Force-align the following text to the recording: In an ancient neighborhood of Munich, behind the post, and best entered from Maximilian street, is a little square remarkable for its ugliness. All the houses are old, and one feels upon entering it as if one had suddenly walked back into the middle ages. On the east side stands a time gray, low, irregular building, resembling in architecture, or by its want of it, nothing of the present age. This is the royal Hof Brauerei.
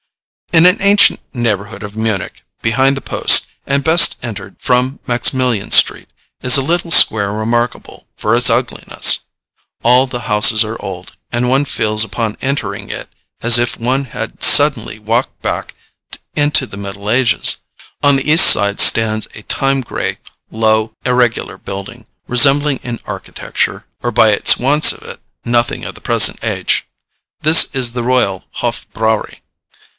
In 0.51 0.65
an 0.65 0.81
ancient 0.81 1.21
neighborhood 1.31 1.81
of 1.83 1.95
Munich, 1.95 2.43
behind 2.61 2.97
the 2.97 3.01
post, 3.01 3.47
and 3.67 3.83
best 3.83 4.17
entered 4.23 4.55
from 4.59 4.99
Maximilian 5.05 5.71
street, 5.71 6.09
is 6.41 6.57
a 6.57 6.61
little 6.63 6.89
square 6.89 7.31
remarkable 7.31 8.07
for 8.17 8.35
its 8.35 8.49
ugliness. 8.49 9.19
All 9.83 10.07
the 10.07 10.21
houses 10.21 10.65
are 10.65 10.81
old, 10.81 11.13
and 11.31 11.47
one 11.47 11.65
feels 11.65 12.03
upon 12.03 12.35
entering 12.41 12.89
it 12.89 13.07
as 13.41 13.59
if 13.59 13.79
one 13.79 14.05
had 14.05 14.43
suddenly 14.43 14.97
walked 14.97 15.39
back 15.43 15.73
into 16.35 16.65
the 16.65 16.77
middle 16.77 17.09
ages. 17.09 17.57
On 18.03 18.15
the 18.15 18.29
east 18.29 18.45
side 18.47 18.79
stands 18.81 19.27
a 19.35 19.43
time 19.43 19.81
gray, 19.81 20.17
low, 20.49 20.93
irregular 21.05 21.57
building, 21.57 22.07
resembling 22.27 22.77
in 22.83 22.99
architecture, 23.05 23.85
or 24.01 24.11
by 24.11 24.31
its 24.31 24.57
want 24.57 24.91
of 24.91 25.03
it, 25.03 25.21
nothing 25.45 25.85
of 25.85 25.93
the 25.93 26.01
present 26.01 26.43
age. 26.43 26.87
This 27.41 27.69
is 27.73 27.91
the 27.91 28.03
royal 28.03 28.45
Hof 28.55 28.87
Brauerei. 28.93 29.41